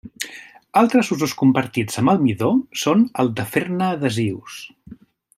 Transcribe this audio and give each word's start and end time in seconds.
Altres 0.79 1.11
usos 1.15 1.35
compartits 1.41 1.99
amb 2.03 2.13
el 2.13 2.23
midó 2.23 2.49
són 2.85 3.03
el 3.25 3.29
de 3.41 3.45
fer-ne 3.57 3.91
adhesius. 3.99 4.57